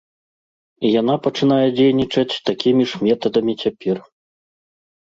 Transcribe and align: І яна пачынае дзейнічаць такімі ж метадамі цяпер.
І 0.87 0.89
яна 1.01 1.17
пачынае 1.27 1.67
дзейнічаць 1.77 2.41
такімі 2.51 2.83
ж 2.95 3.07
метадамі 3.07 3.53
цяпер. 3.65 3.97